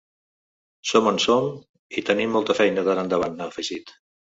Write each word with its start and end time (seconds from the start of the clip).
Som 0.91 1.09
on 1.11 1.19
som 1.25 1.51
i 1.99 2.05
tenim 2.09 2.35
molta 2.39 2.57
feina 2.63 2.89
d’ara 2.91 3.07
endavant, 3.09 3.39
ha 3.47 3.51
afegit. 3.55 3.97